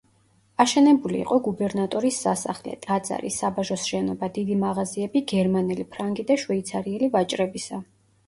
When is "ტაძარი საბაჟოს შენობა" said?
2.85-4.29